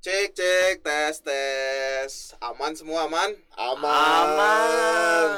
[0.00, 2.12] Cek cek tes tes.
[2.40, 3.30] Aman semua aman?
[3.52, 5.28] Aman.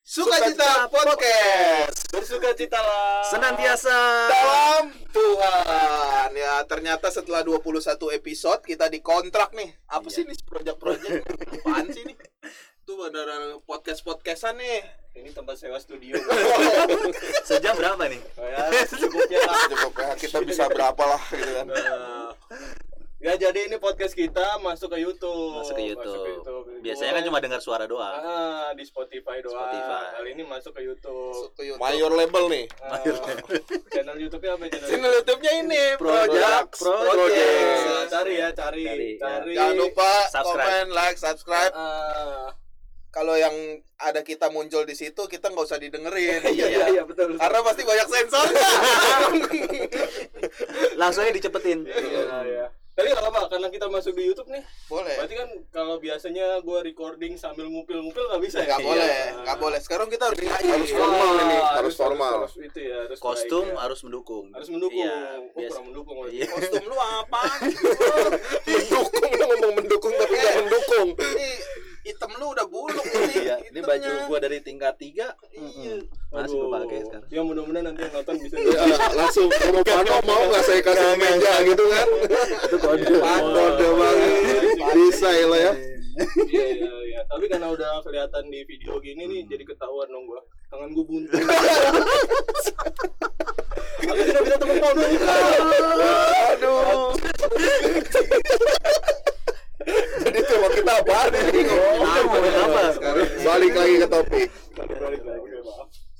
[0.00, 3.20] Sukacita Podcast Bersuka cita lah.
[3.28, 3.98] Senantiasa.
[4.32, 6.28] dalam Tuhan.
[6.32, 9.76] Ya, ternyata setelah 21 episode kita dikontrak nih.
[9.84, 10.14] Apa Iya.
[10.16, 11.20] sih nih proyek-proyek?
[11.60, 12.16] Apaan sih nih?
[12.80, 13.20] Itu ada
[13.60, 14.80] podcast-podcastan nih.
[15.18, 16.14] Ini tempat sewa studio.
[17.48, 18.20] Sejam berapa nih?
[18.38, 19.58] ya, cukupnya lah.
[19.68, 21.66] PH kita bisa berapa lah gitu kan.
[21.66, 22.30] Nah,
[23.18, 25.58] Ya jadi ini podcast kita masuk ke YouTube.
[25.58, 26.22] Masuk ke YouTube.
[26.38, 26.64] YouTube.
[26.78, 28.14] Biasanya kan cuma dengar suara doang.
[28.14, 29.58] ah, di Spotify doang.
[29.58, 30.14] Spotify.
[30.14, 31.34] Kali ini masuk ke YouTube.
[31.34, 31.82] Masuk ke YouTube.
[31.82, 32.64] Mayor label nih.
[32.78, 33.02] Ah,
[33.90, 34.86] channel YouTube-nya apa channel?
[34.86, 37.10] Channel YouTube-nya ini Project, Project.
[37.10, 38.06] Project.
[38.06, 39.18] Cari ya, cari, Cari, ya.
[39.18, 39.52] cari.
[39.58, 40.62] Jangan lupa Subscribe.
[40.62, 41.72] komen, like, subscribe.
[41.74, 42.54] Ah,
[43.18, 43.50] Kalau yang
[43.98, 46.38] ada kita muncul di situ kita nggak usah didengerin.
[46.48, 47.34] iya iya iya betul.
[47.34, 47.42] betul.
[47.42, 48.46] Karena pasti banyak sensor.
[50.94, 51.82] Langsung aja dicepetin.
[51.82, 52.66] Iya, iya.
[52.94, 54.62] Tapi nggak apa karena kita masuk di YouTube nih.
[54.86, 55.14] boleh.
[55.14, 58.70] Berarti kan kalau biasanya gua recording sambil ngupil-ngupil nggak bisa ya?
[58.70, 59.26] Nggak boleh, Iya.
[59.42, 59.78] nggak boleh.
[59.78, 62.34] Sekarang kita harus Harus harus formal ini, Ah, harus formal.
[62.38, 63.82] Harus, itu ya, harus Kostum baik ya.
[63.82, 64.46] harus mendukung.
[64.50, 65.02] harus mendukung.
[65.02, 66.16] Iya, Oh, kurang mendukung.
[66.26, 66.46] Iya.
[66.50, 67.42] Kostum lu apa?
[68.70, 71.08] mendukung lu ngomong mendukung tapi nggak mendukung.
[72.08, 73.44] Item lu udah buluk ini.
[73.44, 75.28] Iya, ini baju gua dari tingkat 3.
[75.52, 76.00] Iya.
[76.32, 77.28] Masih gua pakai sekarang.
[77.28, 78.56] Ya mudah-mudahan nanti yang nonton bisa.
[78.56, 82.08] Ya, langsung kamu Pano mau nggak saya kasih meja gitu kan?
[82.64, 83.04] Itu kode.
[83.20, 84.32] Kode banget.
[84.96, 85.72] Bisa ya lo ya.
[86.48, 87.20] Iya iya iya.
[87.28, 90.40] Tapi karena udah kelihatan di video gini nih jadi ketahuan dong gua.
[90.72, 91.36] Tangan gua buntu.
[94.08, 94.80] Aku tidak bisa tepuk.
[96.56, 97.12] Aduh.
[100.24, 101.44] Jadi tema kita apa nih?
[101.66, 102.80] Ngomongin apa?
[102.94, 104.48] Sekarang balik lagi ke topik.
[104.76, 105.18] Balik lagi.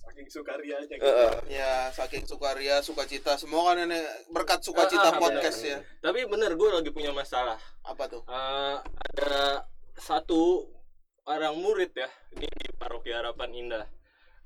[0.03, 0.95] Saking sukarianya.
[0.99, 1.29] gitu.
[1.53, 3.37] Ya, saking sukaria, sukacita.
[3.39, 4.01] Semua kan ini
[4.33, 5.79] berkat sukacita ah, podcast ya.
[6.03, 7.57] Tapi bener gue lagi punya masalah.
[7.85, 8.23] Apa tuh?
[8.27, 9.65] Eh, ada
[9.99, 10.69] satu
[11.29, 12.09] orang murid ya
[12.39, 13.85] ini di paroki Harapan Indah.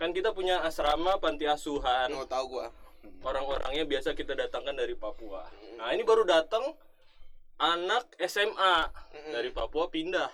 [0.00, 2.10] Kan kita punya asrama panti asuhan.
[2.10, 2.68] Nggak tahu gua.
[3.02, 5.42] orang-orangnya biasa kita datangkan dari Papua.
[5.74, 6.62] Nah ini baru datang
[7.60, 8.74] anak SMA
[9.32, 10.30] dari Papua pindah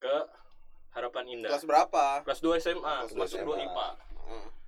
[0.00, 0.16] ke
[0.94, 1.50] Harapan Indah.
[1.50, 2.22] Kelas berapa?
[2.22, 3.64] Kelas 2 SMA, Kelas dua masuk 2 SMA.
[3.66, 3.88] IPA.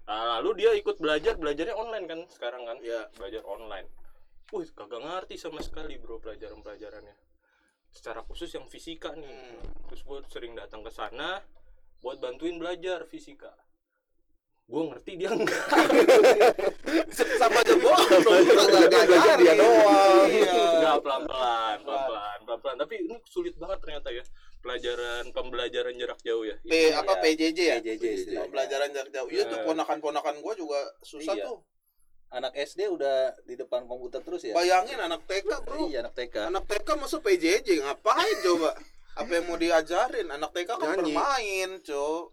[0.06, 2.78] Nah, lalu dia ikut belajar, belajarnya online kan sekarang kan?
[2.78, 3.10] Iya.
[3.18, 3.86] Belajar online.
[4.54, 7.14] Wih, kagak ngerti sama sekali bro pelajaran-pelajarannya.
[7.90, 9.26] Secara khusus yang fisika nih.
[9.26, 9.58] Hmm.
[9.90, 11.42] Terus gue sering datang ke sana
[11.98, 13.50] buat bantuin belajar fisika.
[14.66, 15.62] Gue ngerti dia enggak.
[17.38, 18.42] Sama aja bohong dong.
[18.42, 20.26] Nggak belajar dia doang.
[20.26, 20.52] Iya.
[20.74, 22.76] Enggak pelan-pelan, pelan-pelan, pelan-pelan.
[22.76, 24.26] Tapi ini sulit banget ternyata ya.
[24.58, 26.58] Pelajaran pembelajaran jarak jauh ya.
[26.60, 27.22] P apa Iya.
[27.22, 27.76] PJJ ya?
[27.78, 28.26] PJJ.
[28.42, 29.28] Pembelajaran jarak jauh.
[29.30, 29.66] Iya tuh Iya.
[29.70, 31.46] ponakan-ponakan gua juga susah Iya.
[31.46, 31.62] tuh.
[32.26, 34.50] Anak SD udah di depan komputer terus ya?
[34.50, 35.86] Bayangin anak TK, Bro.
[35.86, 36.50] Iya, anak TK.
[36.50, 38.74] Anak TK masuk PJJ ngapain coba?
[39.14, 40.26] Apa yang mau diajarin?
[40.28, 41.14] Anak TK kan Nyanyi.
[41.14, 42.24] bermain, Cok.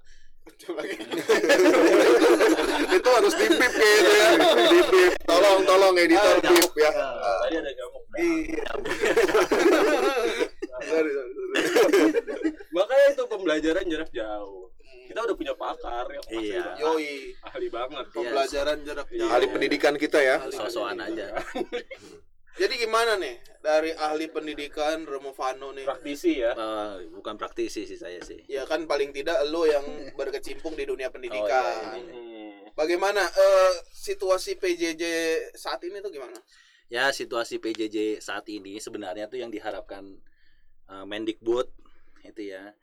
[0.44, 0.96] Coba lagi.
[2.94, 4.30] Itu harus dipip kayaknya ya.
[4.70, 5.12] Dipip.
[5.24, 6.92] Tolong tolong editor Ah, pip ya.
[6.92, 8.04] Tadi ada nyamuk.
[8.14, 8.72] Iya.
[10.84, 11.58] Sorry, sorry, sorry.
[12.70, 14.68] Makanya itu pembelajaran jarak jauh.
[15.04, 16.66] Kita udah punya pakar yang pasti Iya.
[16.80, 17.12] Yoi.
[17.42, 18.06] ahli banget.
[18.12, 19.20] Pembelajaran jarak Iya.
[19.20, 19.32] jauh.
[19.32, 20.38] Ahli pendidikan kita ya.
[20.48, 21.28] Sosokan aja.
[22.54, 25.90] Jadi gimana nih dari ahli pendidikan Romo Fano nih?
[25.90, 26.54] Praktisi ya.
[26.54, 28.46] Eh, bukan praktisi sih saya sih.
[28.46, 31.50] Ya kan paling tidak lo yang berkecimpung di dunia pendidikan.
[31.50, 32.14] Oh, iya, iya.
[32.14, 32.74] Hmm.
[32.78, 35.04] Bagaimana eh, situasi PJJ
[35.58, 36.38] saat ini tuh gimana?
[36.94, 40.14] Ya, situasi PJJ saat ini sebenarnya tuh yang diharapkan
[40.94, 41.66] eh, Mendikbud
[42.22, 42.78] itu ya.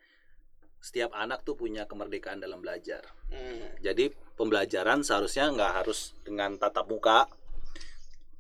[0.81, 3.07] Setiap anak tuh punya kemerdekaan dalam belajar.
[3.31, 3.71] Hmm.
[3.79, 7.29] Jadi pembelajaran seharusnya nggak harus dengan tatap muka,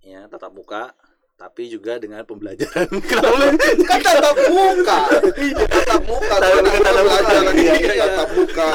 [0.01, 0.97] ya tatap muka,
[1.41, 2.85] tapi juga dengan pembelajaran.
[3.89, 4.99] Kan tatap muka.
[5.09, 6.37] tatap muka.
[6.37, 7.17] Tatap muka, tatap muka.
[7.17, 8.05] pelajaran Iya, ini iya.
[8.13, 8.67] Tatap muka.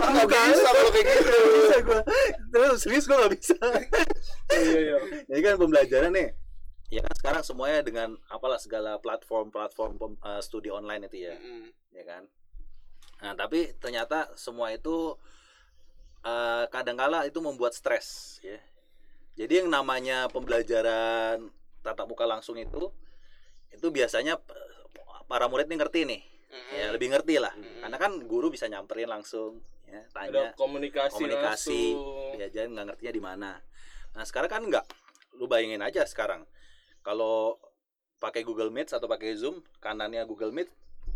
[0.00, 1.36] Nggak bisa kalau kayak gitu.
[1.60, 2.00] bisa gua.
[2.48, 3.54] Terus serius gua nggak bisa.
[4.56, 4.96] Iya iya.
[5.28, 6.28] Jadi kan pembelajaran nih.
[6.90, 11.68] Ya kan sekarang semuanya dengan apalah segala platform-platform pem- eh, studi online itu ya, Mm.
[11.94, 12.22] ya kan.
[13.22, 15.14] Nah, tapi ternyata semua itu
[16.20, 18.58] eh, kadangkala itu membuat stres ya.
[19.38, 21.48] Jadi yang namanya pembelajaran
[21.80, 22.92] tatap muka langsung itu
[23.70, 24.36] itu biasanya
[25.30, 26.22] para murid nih ngerti nih.
[26.50, 26.70] Mm.
[26.74, 27.54] Ya, lebih ngerti lah.
[27.54, 27.86] Mm.
[27.86, 32.38] Karena kan guru bisa nyamperin langsung ya, Ada tanya komunikasi, komunikasi langsung.
[32.38, 33.50] diajarin nggak ngertinya di mana
[34.10, 34.86] nah sekarang kan nggak
[35.38, 36.42] lu bayangin aja sekarang
[37.02, 37.58] kalau
[38.18, 40.68] pakai Google Meet atau pakai Zoom kanannya Google Meet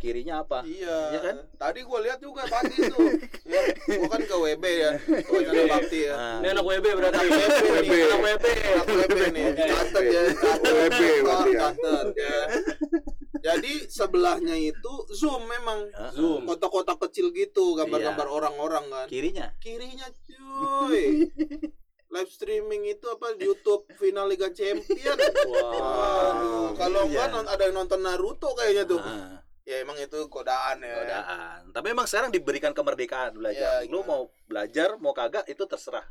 [0.04, 1.36] kirinya apa Iya Iya kan?
[1.56, 3.08] Tadi gua lihat juga pagi tuh.
[3.48, 3.60] ya,
[3.96, 4.90] gua kan ke WB ya.
[5.24, 6.14] Wacana Bakti ya.
[6.14, 7.24] Nah, Ini anak WB berarti.
[7.64, 7.92] WB.
[8.04, 8.44] Anak WB.
[8.68, 9.44] Anak WB nih.
[9.56, 10.22] Catat ya.
[10.62, 11.60] WB berarti ya.
[11.64, 12.36] Catat ya.
[13.42, 15.88] Jadi sebelahnya itu Zoom memang.
[15.92, 16.44] ah, Zoom.
[16.44, 18.32] Kotak-kotak kecil gitu, gambar-gambar Iya.
[18.34, 19.06] orang-orang kan.
[19.06, 21.28] kirinya Kirinya cuy.
[22.06, 25.18] Live streaming itu apa di YouTube final Liga Champion.
[25.44, 27.26] Waduh, kalau Iya.
[27.26, 28.96] enggak ada yang nonton Naruto kayaknya tuh.
[28.98, 30.92] Ah, Ya emang itu godaan ya.
[30.94, 34.08] godaan tapi emang sekarang diberikan kemerdekaan belajar Iya, lu gimana?
[34.10, 36.04] mau belajar mau kagak itu terserah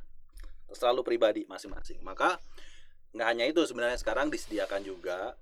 [0.65, 2.41] terserah lu pribadi masing-masing maka
[3.13, 5.37] nggak hanya itu sebenarnya sekarang disediakan juga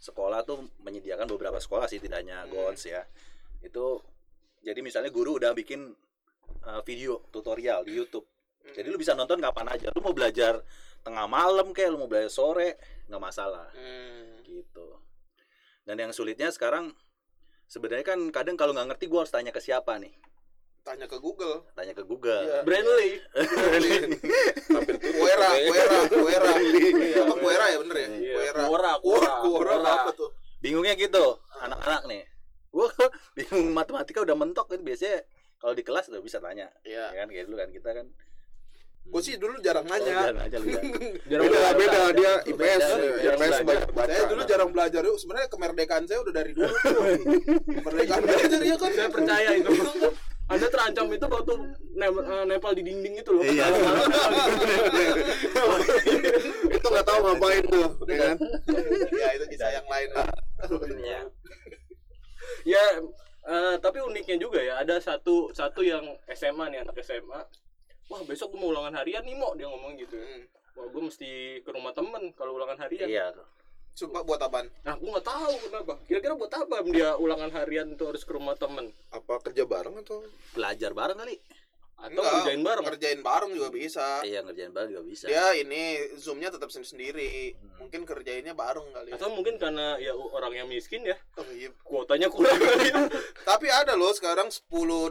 [0.00, 2.56] sekolah tuh menyediakan beberapa sekolah sih tidak hanya Hmm.
[2.56, 3.04] GONS ya
[3.60, 4.00] itu
[4.60, 5.92] jadi misalnya guru udah bikin
[6.64, 8.24] uh, video tutorial di YouTube
[8.60, 8.72] Hmm.
[8.72, 10.64] jadi lu bisa nonton kapan aja lu mau belajar
[11.00, 14.40] tengah malam kayak lu mau belajar sore nggak masalah Hmm.
[14.42, 14.96] gitu
[15.84, 16.96] dan yang sulitnya sekarang
[17.70, 20.10] sebenarnya kan kadang kalau nggak ngerti gua harus tanya ke siapa nih
[20.80, 21.68] Tanya ke Google.
[21.76, 22.64] tanya ke Google Iya.
[22.64, 23.20] Brandly.
[25.12, 26.50] Kuera, kuera, kuera.
[27.20, 28.08] Apa kuera ya bener ya?
[28.08, 28.32] Iya.
[28.34, 28.62] Kuera.
[28.64, 29.30] Kuera, kuora.
[29.44, 30.30] kuera apa tuh?
[30.58, 32.22] bingungnya gitu anak-anak nih
[32.68, 32.88] gua
[33.36, 35.24] bingung matematika udah mentok kan biasanya
[35.56, 37.12] kalau di kelas udah bisa tanya Iya.
[37.12, 38.06] ya kan kayak dulu kan kita kan
[39.02, 40.30] Gue sih dulu jarang Oh, nanya.
[40.30, 40.80] jangan aja lu ya.
[41.30, 41.74] Jarang Beda belajar.
[41.74, 43.88] beda dia Itu IPS, beda, IPS jarang banyak belajar.
[43.90, 44.06] baca.
[44.06, 45.16] Saya dulu jarang belajar yuk.
[45.16, 47.02] Sebenarnya kemerdekaan saya udah dari dulu tuh.
[47.72, 48.90] kemerdekaan belajar ya kan.
[48.90, 49.70] Saya percaya itu.
[50.50, 51.54] Anda terancam itu waktu
[51.96, 52.10] eh,
[52.44, 53.42] nempel di dinding itu loh.
[53.42, 53.66] Iya.
[56.68, 58.36] Itu nggak tahu ngapain tuh, ya kan?
[59.12, 60.08] ya itu kisah yang lain.
[60.10, 60.26] lah.
[60.98, 61.20] Iya.
[62.66, 62.84] ya
[63.46, 67.40] eh, tapi uniknya juga ya ada satu satu yang SMA nih anak SMA
[68.10, 70.44] wah besok gue mau ulangan harian nih mau dia ngomong gitu Hmm.
[70.74, 71.30] wah gue mesti
[71.60, 73.30] ke rumah temen kalau ulangan harian iya
[73.90, 74.70] Sumpah buat apaan?
[74.80, 78.54] nah gue nggak tahu kenapa kira-kira buat apa dia ulangan harian itu harus ke rumah
[78.54, 80.22] temen Apa kerja bareng atau?
[80.50, 81.36] belajar bareng kali
[82.00, 84.06] atau Enggak, kerjain bareng Kerjain bareng juga bisa.
[84.22, 85.82] iya ngerjain bareng juga bisa Dia ini
[86.16, 87.52] zoomnya tetap sendiri.
[87.52, 87.76] Hmm.
[87.84, 89.12] Mungkin kerjainnya bareng kali.
[89.12, 91.68] atau mungkin karena ya orang yang miskin ya Oh, iya.
[91.82, 93.04] kuotanya kurang kali ya
[93.44, 94.64] Tapi ada loh sekarang 10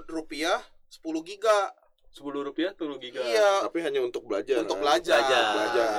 [0.08, 1.70] rupiah 10 giga.
[2.10, 4.60] Sepuluh rupiah 10 giga Iya, Tapi hanya untuk belajar.
[4.60, 4.84] untuk kan?
[4.84, 5.20] belajar.
[5.22, 5.46] Belajar.
[5.54, 5.90] Belajar.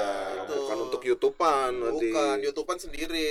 [0.42, 0.54] Itu.
[0.58, 2.08] Bukan untuk YouTubean nanti.
[2.10, 3.30] Bukan, YouTubean sendiri.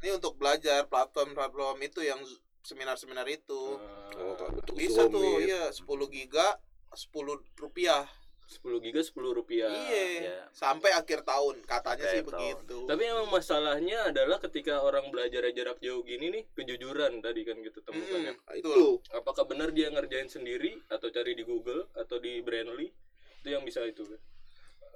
[0.00, 2.20] Ini untuk belajar platform-platform itu yang
[2.60, 3.76] seminar-seminar itu.
[4.16, 5.68] Oh, untuk Bisa Zoom, tuh, ya.
[5.68, 6.60] iya 10 giga
[6.92, 8.04] 10 rupiah.
[8.50, 10.02] 10 giga 10 rupiah iya.
[10.20, 10.36] iya.
[10.50, 12.34] Sampai akhir tahun, katanya Akhir sih tahun.
[12.34, 12.78] begitu.
[12.84, 17.78] Tapi emang masalahnya adalah ketika orang belajar jarak jauh gini nih kejujuran tadi kan kita
[17.80, 18.34] temukan ya.
[18.34, 18.74] Mm, Nah, betul.
[18.74, 18.86] itu.
[19.14, 22.90] Apakah benar dia ngerjain sendiri atau cari di Google atau di Brandly
[23.40, 24.18] itu yang bisa itu kan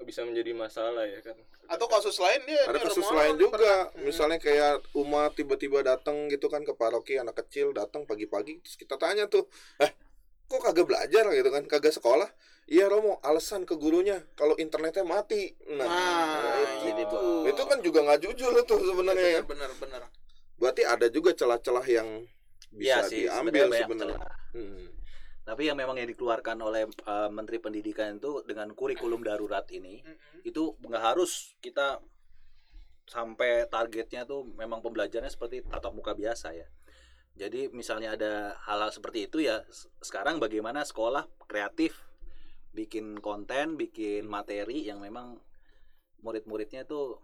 [0.02, 1.38] bisa menjadi masalah ya kan.
[1.70, 3.54] Atau kasus lain dia Ada dia kasus lain orang juga.
[3.54, 3.80] pernah.
[3.88, 4.02] Hmm.
[4.02, 8.98] Misalnya kayak umat tiba-tiba datang gitu kan ke paroki anak kecil datang pagi-pagi terus kita
[8.98, 9.46] tanya tuh,
[9.78, 9.94] "Eh,
[10.44, 11.62] kok kagak belajar gitu kan?
[11.64, 12.26] Kagak sekolah?"
[12.64, 15.52] Iya Romo, alasan ke gurunya kalau internetnya mati.
[15.68, 16.88] Nah, Nah, itu.
[16.88, 17.18] Jadi, itu.
[17.52, 19.42] itu kan juga nggak jujur tuh sebenarnya ya.
[19.44, 20.02] benar benar.
[20.56, 22.24] Berarti ada juga celah-celah yang
[22.74, 24.18] Iya bisa sih diambil sebenarnya.
[24.54, 24.86] Hmm.
[25.44, 30.40] tapi yang memang yang dikeluarkan oleh uh, Menteri Pendidikan itu dengan kurikulum darurat ini Mm-mm.
[30.40, 32.00] itu nggak harus kita
[33.04, 36.64] sampai targetnya tuh memang pembelajarannya seperti tatap muka biasa ya.
[37.36, 39.60] Jadi misalnya ada hal-hal seperti itu ya
[40.00, 41.92] sekarang bagaimana sekolah kreatif
[42.74, 45.38] bikin konten, bikin materi yang memang
[46.20, 47.22] murid-muridnya tuh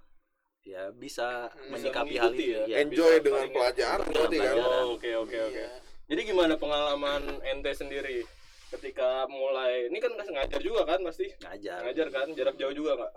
[0.62, 2.62] ya bisa Bisa menyikapi hal itu ya.
[2.68, 2.76] ya.
[2.80, 4.54] Enjoy bisa dengan pelajaran berarti kan.
[4.56, 5.56] Oh, Oke oke oke.
[5.58, 5.68] Iya.
[6.06, 8.22] Jadi gimana pengalaman ente sendiri
[8.70, 11.82] ketika mulai ini kan ngajar juga kan pasti Ngajar.
[11.82, 13.12] ngajar kan jarak jauh juga nggak?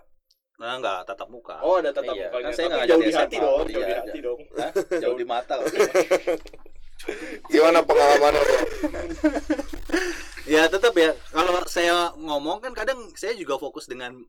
[0.53, 1.57] Nah, enggak tatap muka.
[1.61, 2.45] Oh ada tatap Iya, mukanya.
[2.45, 4.39] kan saya Tapi nggak jauh ngajar di hati dong, jauh Iya, di hati dong.
[4.55, 4.71] Hah?
[5.01, 5.55] Jauh di mata.
[7.51, 8.59] Gimana pengalamannya bro?
[10.45, 11.15] ya tetap ya.
[11.31, 14.23] Kalau saya ngomong kan kadang saya juga fokus dengan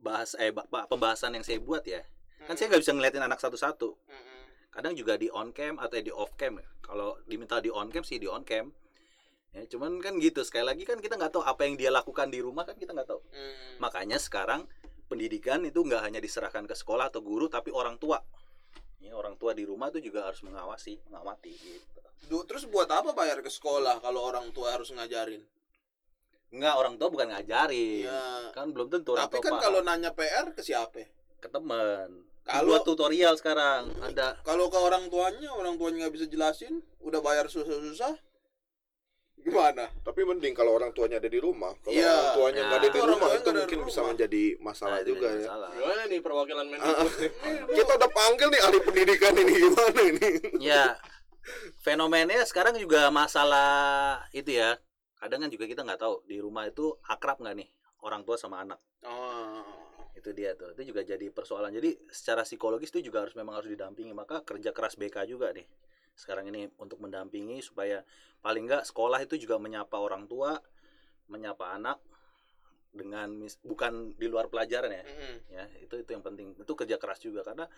[0.00, 2.02] bahas eh ba- ba- pembahasan yang saya buat ya.
[2.46, 3.90] Kan saya nggak bisa ngeliatin anak satu-satu.
[3.96, 4.34] Mm-mm.
[4.76, 6.66] kadang juga di on cam atau di off cam ya.
[6.84, 8.76] kalau diminta di on cam sih di on cam.
[9.56, 10.44] Ya cuman kan gitu.
[10.44, 13.08] Sekali lagi kan kita nggak tahu apa yang dia lakukan di rumah kan kita nggak
[13.08, 13.20] tahu.
[13.32, 13.80] Mm.
[13.80, 14.68] makanya sekarang
[15.06, 18.18] pendidikan itu nggak hanya diserahkan ke sekolah atau guru tapi orang tua
[18.98, 23.12] ya, orang tua di rumah tuh juga harus mengawasi mengamati gitu Du- Terus buat apa
[23.12, 25.44] bayar ke sekolah kalau orang tua harus ngajarin?
[26.48, 28.50] nggak orang tua bukan ngajarin Iya.
[28.50, 29.62] kan belum tentu orang Tapi tua kan paham.
[29.62, 31.04] kalau nanya PR ke siapa?
[31.36, 36.26] ke temen Kalau- buat tutorial sekarang ada Kalau ke orang tuanya, orang tuanya nggak bisa
[36.26, 38.14] jelasin, udah bayar susah-susah,
[39.46, 39.84] gimana?
[40.02, 41.70] Tapi mending kalau orang tuanya ada di rumah.
[41.78, 42.10] Kalau Iya.
[42.10, 45.48] orang tuanya nggak ada di orang rumah itu mungkin bisa menjadi masalah Nah, juga ya.
[45.70, 47.30] Gimana nih perwakilan Ah, Mendikbud nih?
[47.72, 50.30] Kita udah panggil nih ahli pendidikan ini gimana ini?
[50.60, 50.84] ya
[51.78, 54.74] fenomenanya sekarang juga masalah itu ya
[55.16, 57.68] kadang kan juga kita nggak tahu di rumah itu akrab nggak nih
[58.02, 59.62] orang tua sama anak Oh.
[60.12, 63.70] itu dia tuh itu juga jadi persoalan jadi secara psikologis itu juga harus memang harus
[63.70, 65.62] didampingi maka kerja keras BK juga nih
[66.16, 68.00] sekarang ini untuk mendampingi supaya
[68.40, 70.56] paling nggak sekolah itu juga menyapa orang tua
[71.28, 72.00] menyapa anak
[72.96, 75.04] dengan mis- bukan di luar pelajaran ya.
[75.04, 75.34] Mm-mm.
[75.52, 76.56] ya itu itu yang penting.
[76.56, 77.68] Itu kerja keras juga karena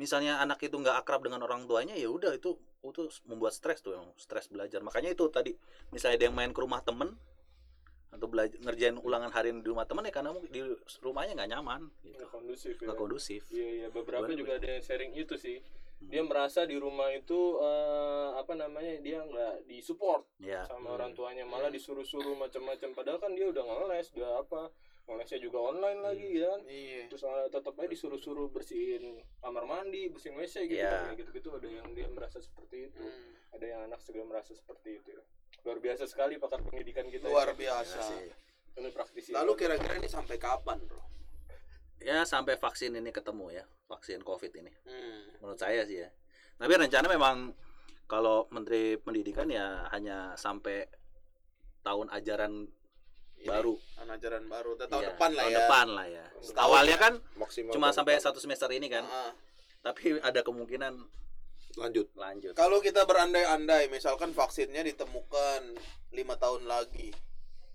[0.00, 3.92] misalnya anak itu nggak akrab dengan orang tuanya ya udah itu itu membuat stres tuh
[3.92, 4.80] yang stres belajar.
[4.80, 5.52] Makanya itu tadi
[5.92, 7.12] misalnya dia yang main ke rumah temen
[8.16, 10.64] atau belajar ngerjain ulangan harian di rumah temen ya karena di
[11.04, 12.16] rumahnya nggak nyaman gitu.
[12.16, 12.84] nggak kondusif ya.
[12.88, 13.42] nggak kondusif.
[13.52, 13.86] Iya iya.
[13.92, 15.60] Beberapa Gimana, juga ada sharing itu sih.
[15.98, 20.94] Dia merasa di rumah itu eh, apa namanya dia nggak disupport ya sama Hmm.
[20.94, 24.62] orang tuanya malah disuruh-suruh macam-macam padahal kan dia udah ngeles udah apa
[25.06, 26.42] ngelesnya juga online lagi Hmm.
[26.44, 27.00] kan Iya.
[27.08, 29.04] terus malah tetap aja disuruh-suruh bersihin
[29.38, 31.08] kamar mandi bersihin wc gitu Iya.
[31.08, 33.54] kayak gitu-gitu ada yang dia merasa seperti itu Hmm.
[33.54, 35.22] ada yang anak juga merasa seperti itu ya.
[35.64, 37.54] luar biasa sekali pakar pendidikan kita Luar ya.
[37.56, 37.98] biasa.
[38.76, 41.00] Ini praktisi Lalu kira-kira ini sampai kapan, Bro?
[42.06, 45.26] Ya sampai vaksin ini ketemu ya vaksin covid ini Hmm.
[45.36, 46.08] menurut saya sih ya
[46.54, 47.50] tapi rencana memang
[48.06, 50.86] kalau menteri pendidikan ya hanya sampai
[51.82, 52.70] tahun ajaran
[53.36, 55.58] Ini baru tahun ajaran baru tahun Iya, depan lah tahun ya.
[55.60, 57.02] depan lah ya Setahun awalnya ya.
[57.02, 58.24] kan maksimal cuma sampai depan.
[58.24, 59.34] satu semester ini kan Ah.
[59.82, 60.94] tapi ada kemungkinan
[61.76, 65.76] lanjut lanjut Kalau kita berandai-andai, misalkan vaksinnya ditemukan
[66.10, 67.12] lima tahun lagi,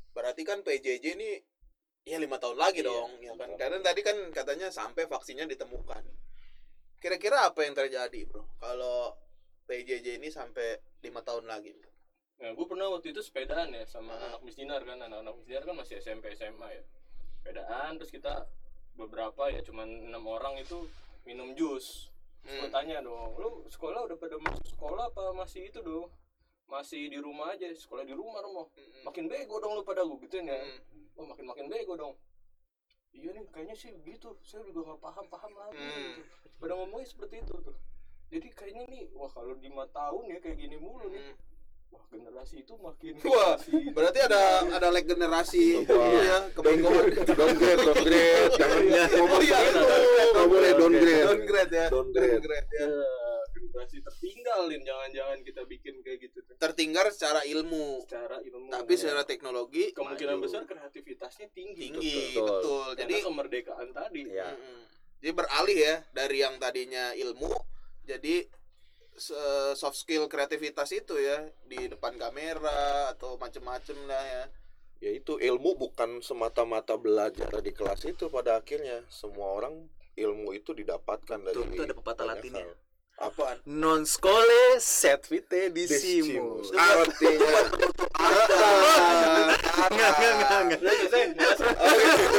[0.09, 1.37] berarti kan PJJ ini
[2.03, 3.49] ya lima tahun lagi Iya, dong, ya kan?
[3.55, 6.01] Karena tadi kan katanya sampai vaksinnya ditemukan.
[6.97, 8.45] Kira-kira apa yang terjadi, bro?
[8.57, 9.17] Kalau
[9.65, 11.73] PJJ ini sampai lima tahun lagi?
[12.41, 14.33] Nah, gue pernah waktu itu sepedaan ya sama Ah.
[14.33, 16.83] anak misdinar kan, anak-anak misdinar kan masih SMP SMA ya.
[17.37, 18.49] Sepedaan terus kita
[18.95, 20.89] beberapa ya cuman enam orang itu
[21.23, 22.09] minum jus.
[22.41, 22.73] Terus gue Hmm.
[22.73, 26.09] tanya dong, lu sekolah udah pada masuk sekolah apa masih itu dong?
[26.65, 28.73] Masih di rumah aja, sekolah di rumah Romo.
[28.73, 29.05] Hmm.
[29.05, 30.57] Makin bego dong lu pada gue gituin ya.
[30.57, 31.00] Hmm.
[31.13, 32.15] Oh makin makin bego dong.
[33.11, 34.31] Iya nih kayaknya sih begitu.
[34.41, 35.77] Saya juga nggak paham paham lagi.
[35.77, 36.15] Hmm.
[36.15, 36.21] Gitu.
[36.57, 37.75] Pada ngomongnya seperti itu tuh.
[38.27, 41.19] Jadi kayaknya nih, wah kalau lima tahun ya kayak gini mulu nih.
[41.21, 41.35] Hmm.
[41.91, 44.41] Wah generasi itu makin Wah, generasi- Berarti ada
[44.71, 47.11] ada lag generasi gitu ya, kebegoan.
[47.27, 49.03] downgrade downgrade jangan Iya.
[49.11, 51.87] ngomong Oh iya, downgrade, nggak boleh downgrade Downgrade ya.
[51.91, 52.31] Downgrade.
[52.31, 52.85] Downgrade ya.
[52.87, 52.95] Ya,
[53.51, 56.39] generasi tertinggalin jangan-jangan kita bikin kayak gitu.
[56.61, 58.69] Tertinggal secara ilmu, Secara ilmu.
[58.69, 58.99] tapi ya.
[59.01, 60.45] secara teknologi kemungkinan maju.
[60.45, 61.89] besar kreativitasnya tinggi.
[61.89, 62.45] tinggi, Betul.
[62.45, 62.87] betul.
[62.93, 64.21] Jadi Jadi kemerdekaan tadi.
[64.29, 64.79] ya Mm-mm.
[65.17, 67.49] Jadi beralih ya dari yang tadinya ilmu
[68.03, 68.45] jadi
[69.71, 74.43] soft skill kreativitas itu ya di depan kamera atau macem-macem lah ya.
[74.99, 80.73] ya itu ilmu bukan semata-mata belajar di kelas itu pada akhirnya semua orang ilmu itu
[80.73, 82.65] didapatkan dari Betul, itu ada pepatah Latinnya.
[83.17, 83.57] Apaan?
[83.65, 87.53] non skole set vite disimus artinya
[89.81, 90.79] Enggak, enggak, enggak, enggak.
[90.79, 91.59] Jelas?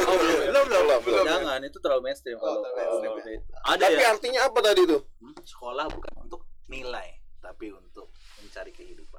[0.03, 1.23] Oh, belum, belum, belum.
[1.23, 3.39] Jangan, itu terlalu mainstream Oh, kalau terlalu kalau mainstream.
[3.39, 3.53] itu.
[3.63, 4.07] Ada tapi ya.
[4.09, 9.12] artinya apa tadi tuh Hmm, Sekolah bukan untuk nilai, tapi untuk mencari kehidupan.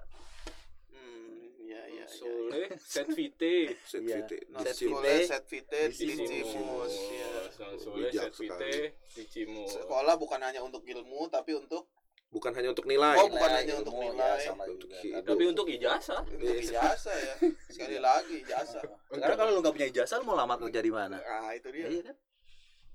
[1.74, 2.78] Iya iya iya.
[2.78, 3.56] Set vite.
[4.06, 4.22] Iya.
[4.48, 6.94] Non Set skole vitae, set vitae dicimus.
[7.10, 7.30] Ya.
[7.58, 8.74] Non soleh, Bijak set vite,
[9.10, 9.70] dicimus.
[9.74, 11.90] Sekolah bukan hanya untuk ilmu tapi untuk
[12.30, 14.38] bukan hanya untuk nilai Oh, bukan Nilai, hanya untuk ilmu, nilai.
[14.38, 15.22] ya, sama Untuk hidup.
[15.22, 16.20] Tapi untuk ijazah.
[16.26, 17.34] untuk ijazah ya.
[17.74, 18.82] Sekali lagi ijazah.
[19.06, 21.18] sekarang kalau lu nggak punya ijazah lu mau lamar kerja di mana?
[21.18, 21.86] Nah, itu dia.
[21.86, 22.16] Iya kan?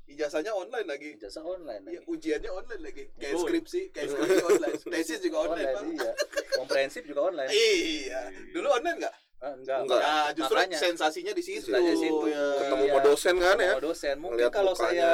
[0.09, 1.07] Ijazahnya online lagi.
[1.15, 2.07] Ijazah online Iya, lagi.
[2.07, 3.03] ujiannya online lagi.
[3.15, 3.41] Kayak Oh.
[3.45, 4.77] skripsi, kayak skripsi online.
[4.89, 5.87] Tesis juga online, Bang.
[5.91, 6.11] iya.
[6.51, 7.49] Komprehensif juga online.
[7.49, 8.21] Iya.
[8.49, 9.15] Dulu online nggak?
[9.39, 10.01] Ah, enggak, Enggak.
[10.01, 10.77] Nah, justru Makanya.
[10.77, 11.63] sensasinya di situ.
[11.63, 12.25] Sensasinya di situ.
[12.27, 12.43] Ya.
[12.59, 12.91] ketemu Iya.
[12.91, 14.15] sama dosen kan ya Ketemu dosen.
[14.17, 14.99] Mungkin Ngeliat kalau mukanya.
[14.99, 15.11] saya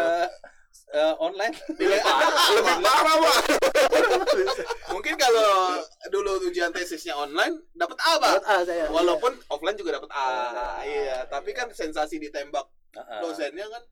[0.88, 3.36] eh, online Nilai Anda lebih parah pak
[4.94, 5.50] mungkin kalau
[6.08, 8.32] dulu ujian tesisnya online dapat A, Pak.
[8.34, 8.86] dapat A saya.
[8.90, 10.18] Walaupun offline juga dapat A.
[10.18, 11.58] Ah, iya, tapi iya.
[11.58, 13.20] kan sensasi ditembak Iya.
[13.20, 13.84] Dosennya kan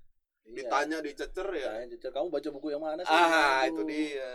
[0.44, 0.68] Iya.
[0.68, 1.72] ditanya, dicecer ya.
[1.72, 3.10] Nah, jujur, kamu baca buku yang mana sih?
[3.10, 4.32] Ah, itu dia.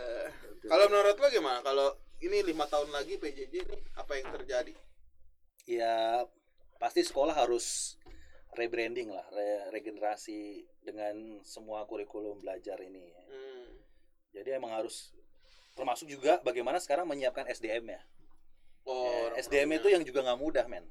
[0.65, 1.61] Kalau menurut lo gimana?
[1.61, 1.87] Kalau
[2.19, 4.73] ini lima tahun lagi PJJ ini apa yang terjadi?
[5.69, 6.25] ya
[6.81, 7.93] pasti sekolah harus
[8.57, 13.13] rebranding lah, re- regenerasi dengan semua kurikulum belajar ini.
[13.29, 13.69] Hmm.
[14.33, 15.13] Jadi emang harus
[15.77, 18.01] termasuk juga bagaimana sekarang menyiapkan SDM ya.
[18.81, 20.89] Oh, Ya, SDM itu yang juga nggak mudah men.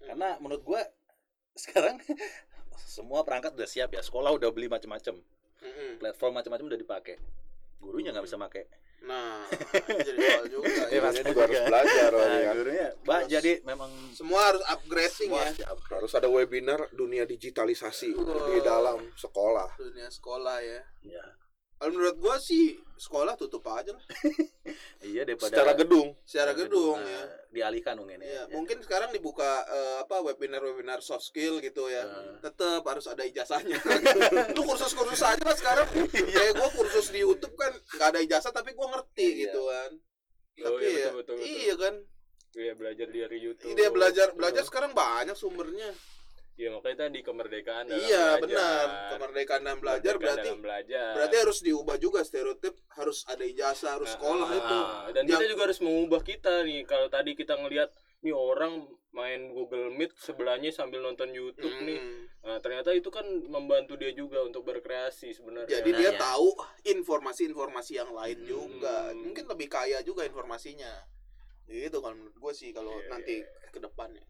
[0.00, 0.80] Karena menurut gua
[1.62, 2.00] sekarang
[2.92, 4.04] semua perangkat udah siap ya.
[4.04, 5.16] Sekolah udah beli macam-macam,
[5.64, 5.96] Mm-mm.
[5.96, 7.16] platform macam-macam udah dipakai.
[7.80, 8.64] Gurunya nggak bisa pakai.
[9.02, 9.42] Nah,
[10.06, 10.68] jadi soal juga.
[10.86, 11.00] Ya.
[11.02, 12.52] Gurunya juga harus belajar Nah, ya.
[12.54, 12.88] gurunya,
[13.26, 15.66] jadi memang Semua harus upgrading semua ya.
[15.66, 18.46] harus harus ada webinar dunia digitalisasi Wah.
[18.46, 20.80] di dalam sekolah Dunia sekolah ya.
[21.02, 21.24] Ya.
[21.82, 24.04] Kalau menurut gua sih sekolah tutup aja lah
[25.02, 27.22] Iya daripada secara gedung secara gedung ya.
[27.50, 28.54] dialihkan mungkin Iya, ya.
[28.54, 32.06] mungkin sekarang dibuka eh, apa webinar-webinar soft skill gitu ya.
[32.06, 32.38] Eh.
[32.40, 33.82] Tetap harus ada ijazahnya.
[34.54, 35.90] Lu kursus-kursus aja lah sekarang.
[36.06, 39.42] Kayak gua kursus di YouTube kan nggak ada ijazah tapi gua ngerti Iya.
[39.42, 39.90] gitu kan.
[40.62, 41.46] Oh, tapi iya, ya, betul, betul, betul.
[41.50, 41.94] iya kan.
[42.52, 43.74] Iya belajar dari YouTube.
[43.74, 45.90] Dia belajar belajar sekarang banyak sumbernya.
[46.62, 48.38] Iya makanya tadi kemerdekaan dalam iya, belajar.
[48.38, 48.86] benar.
[49.10, 51.10] Kemerdekaan dan belajar Kemerdekaan berarti dalam belajar.
[51.12, 54.78] berarti harus diubah juga stereotip harus ada ijazah, harus Ah, sekolah ah, itu.
[54.78, 54.90] ah.
[55.10, 56.80] Dan Yang- kita juga harus mengubah kita nih.
[56.84, 57.90] Kalau tadi kita ngelihat
[58.22, 58.72] nih orang
[59.10, 61.98] main Google Meet sebelahnya sambil nonton YouTube nih.
[61.98, 62.24] Hmm.
[62.44, 65.82] Nah, ternyata itu kan membantu dia juga untuk berkreasi sebenarnya.
[65.82, 66.16] Jadi Nah, dia ya.
[66.16, 66.48] tahu
[66.86, 68.46] informasi-informasi yang lain Hmm.
[68.46, 68.96] juga.
[69.12, 71.10] Mungkin lebih kaya juga informasinya.
[71.64, 73.68] Gitu kalau menurut gue sih kalau Iya, nanti iya.
[73.68, 74.22] ke depannya.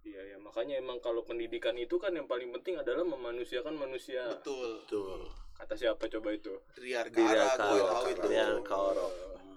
[0.00, 4.24] Iya ya, makanya emang kalau pendidikan itu kan yang paling penting adalah memanusiakan manusia.
[4.30, 4.80] Betul.
[4.82, 5.28] Betul.
[5.52, 6.56] Kata siapa coba itu?
[6.72, 8.20] Driarkara, gue tahu itu.
[8.22, 9.06] Driarkara.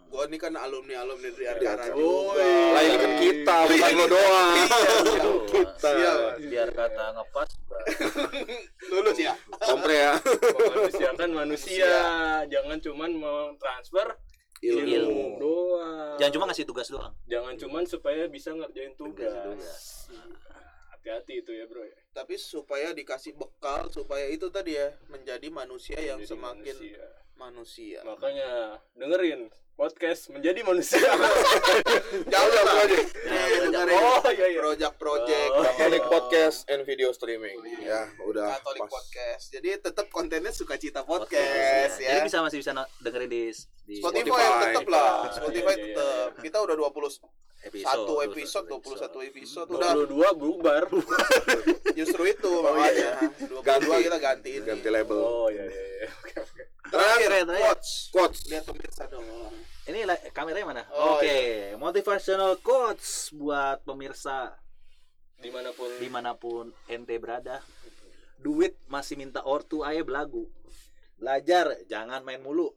[0.06, 2.38] Gue ini kan alumni-alumni Oh, Driarkara juga.
[2.38, 2.70] iya.
[2.72, 4.54] lain kan kita bukan lo doang
[5.50, 6.14] Kita Iya.
[6.38, 7.50] biar kata ngepas
[8.94, 9.34] Lulus ya.
[9.58, 10.14] kompre ya
[10.54, 11.90] Memanusiakan manusia.
[12.46, 14.06] Jangan cuman mau transfer
[14.64, 15.28] ilmu, Ilmu.
[15.38, 16.16] doang.
[16.16, 17.12] jangan cuma ngasih tugas doang.
[17.26, 19.28] Jangan cuman supaya bisa ngerjain tugas.
[19.28, 19.84] Tugas.
[20.90, 21.84] Hati-hati itu ya, Bro.
[21.84, 21.96] ya.
[22.14, 27.06] Tapi supaya dikasih bekal supaya itu tadi ya menjadi manusia yang Jadi semakin manusia.
[27.36, 28.00] manusia.
[28.04, 28.50] Makanya
[28.96, 31.02] dengerin podcast menjadi manusia.
[32.34, 33.08] Jauh project.
[33.26, 34.60] Ya, dengerin Oh, iya, iya.
[34.62, 35.50] project-project.
[35.58, 35.64] Oh.
[35.66, 39.44] Catholic podcast and video streaming ya udah Katolik pas podcast.
[39.50, 42.10] Jadi tetap kontennya sukacita Podcast, podcast ya.
[42.14, 42.26] Jadi ya.
[42.30, 43.44] bisa masih bisa dengerin di
[43.84, 44.64] di Spotify, Spotify.
[44.70, 45.10] tetap lah.
[45.28, 45.42] Spotify.
[45.42, 46.30] Spotify Iya, iya, tetap.
[46.40, 48.08] Kita udah 21 episode.
[48.28, 50.84] episode, 21 episode udah 22 bubar.
[51.98, 53.12] justru itu makanya.
[53.40, 54.04] 22 Ganti.
[54.04, 54.66] kita ganti ini.
[54.68, 56.08] ganti label Oh iya iya iya.
[56.20, 56.62] Oke oke.
[56.94, 57.64] Terakhir, Terakhir, terakhir.
[57.66, 57.92] quotes.
[58.12, 59.26] quotes Lihat pemirsa dong.
[59.84, 60.00] Ini
[60.32, 60.84] kameranya mana?
[60.96, 64.56] Oh, Oke, motivational quotes buat pemirsa
[65.36, 67.60] Di mana pun di mana pun ente berada.
[68.40, 70.48] Duit masih minta ortu aja belagu.
[71.20, 72.72] Belajar, jangan main mulu.